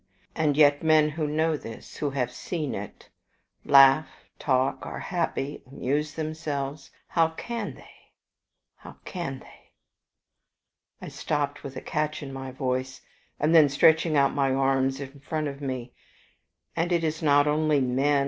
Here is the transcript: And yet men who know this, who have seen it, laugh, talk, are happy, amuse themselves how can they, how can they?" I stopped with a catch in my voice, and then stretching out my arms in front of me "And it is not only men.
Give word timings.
And 0.33 0.57
yet 0.57 0.81
men 0.81 1.09
who 1.09 1.27
know 1.27 1.55
this, 1.55 1.97
who 1.97 2.09
have 2.09 2.31
seen 2.31 2.73
it, 2.73 3.07
laugh, 3.63 4.07
talk, 4.39 4.83
are 4.83 4.97
happy, 4.97 5.61
amuse 5.67 6.15
themselves 6.15 6.89
how 7.09 7.27
can 7.37 7.75
they, 7.75 8.11
how 8.77 8.95
can 9.05 9.37
they?" 9.37 9.71
I 11.03 11.09
stopped 11.09 11.61
with 11.63 11.75
a 11.75 11.81
catch 11.81 12.23
in 12.23 12.33
my 12.33 12.49
voice, 12.49 13.01
and 13.39 13.53
then 13.53 13.69
stretching 13.69 14.17
out 14.17 14.33
my 14.33 14.51
arms 14.51 14.99
in 14.99 15.19
front 15.19 15.47
of 15.47 15.61
me 15.61 15.93
"And 16.75 16.91
it 16.91 17.03
is 17.03 17.21
not 17.21 17.45
only 17.47 17.79
men. 17.79 18.19